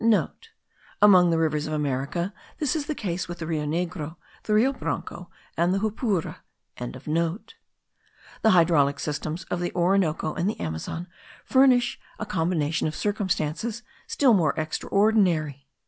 [0.01, 4.55] *(* Among the rivers of America this is the case with the Rio Negro, the
[4.55, 6.37] Rio Branco, and the Jupura.)
[6.75, 11.05] The hydraulic systems of the Orinoco and the Amazon
[11.45, 15.67] furnish a combination of circumstances still more extraordinary.